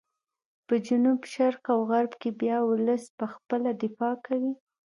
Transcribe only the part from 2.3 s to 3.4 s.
بیا ولس په